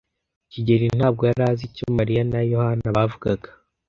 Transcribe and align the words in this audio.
kigeli 0.51 0.85
ntabwo 0.97 1.21
yari 1.29 1.43
azi 1.49 1.63
icyo 1.69 1.85
Mariya 1.97 2.23
na 2.31 2.39
Yohana 2.51 2.87
bavugaga. 2.95 3.49